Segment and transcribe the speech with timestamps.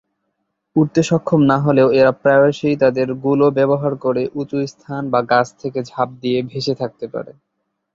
[0.75, 5.79] উড়তে সক্ষম না হলেও এরা প্রায়শই তাদের গুলো ব্যবহার করে উঁচু স্থান বা গাছ থেকে
[5.83, 7.31] ঝাঁপ দিয়ে ভেসে থাকতে পারে।